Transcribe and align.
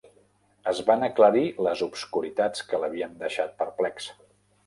Es 0.69 0.79
van 0.87 1.03
aclarir 1.07 1.43
les 1.67 1.83
obscuritats 1.87 2.65
que 2.71 2.81
l'havien 2.85 3.13
deixat 3.25 3.55
perplex. 3.63 4.09